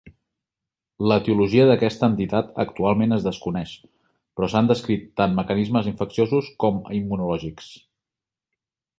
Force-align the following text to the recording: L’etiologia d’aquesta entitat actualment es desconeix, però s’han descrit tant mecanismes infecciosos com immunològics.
L’etiologia 1.09 1.65
d’aquesta 1.71 2.07
entitat 2.11 2.47
actualment 2.63 3.13
es 3.17 3.27
desconeix, 3.27 3.73
però 4.39 4.49
s’han 4.53 4.69
descrit 4.71 5.05
tant 5.21 5.35
mecanismes 5.41 5.89
infecciosos 5.91 6.49
com 6.65 6.81
immunològics. 7.01 7.69